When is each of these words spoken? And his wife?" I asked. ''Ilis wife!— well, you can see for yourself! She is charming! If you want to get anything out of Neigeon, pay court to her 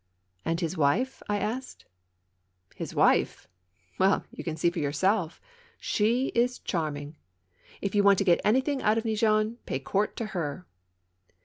And 0.43 0.59
his 0.61 0.75
wife?" 0.75 1.21
I 1.29 1.37
asked. 1.37 1.85
''Ilis 2.75 2.95
wife!— 2.95 3.47
well, 3.99 4.25
you 4.31 4.43
can 4.43 4.55
see 4.57 4.71
for 4.71 4.79
yourself! 4.79 5.39
She 5.79 6.29
is 6.29 6.57
charming! 6.57 7.17
If 7.81 7.93
you 7.93 8.01
want 8.01 8.17
to 8.17 8.23
get 8.25 8.41
anything 8.43 8.81
out 8.81 8.97
of 8.97 9.03
Neigeon, 9.05 9.57
pay 9.67 9.77
court 9.77 10.15
to 10.17 10.25
her 10.33 10.65